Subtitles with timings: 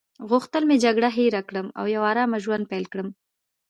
[0.29, 3.07] غوښتل مې جګړه هیره کړم او یو آرامه ژوند پیل کړم.